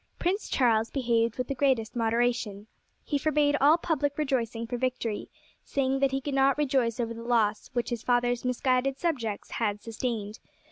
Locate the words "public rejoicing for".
3.77-4.75